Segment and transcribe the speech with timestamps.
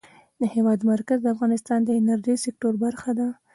[0.39, 3.27] د هېواد مرکز د افغانستان د انرژۍ سکتور برخه ده.